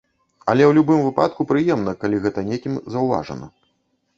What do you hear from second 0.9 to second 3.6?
выпадку прыемна, калі гэта некім заўважана.